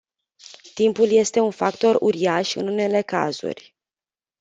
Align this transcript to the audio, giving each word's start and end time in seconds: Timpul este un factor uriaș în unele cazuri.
Timpul 0.73 1.09
este 1.11 1.39
un 1.39 1.51
factor 1.51 1.97
uriaș 1.99 2.55
în 2.55 2.67
unele 2.67 3.01
cazuri. 3.01 3.75